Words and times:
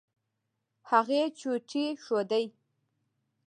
هغې 0.91 1.21
چوټې 1.39 1.85
ښودې. 2.03 2.43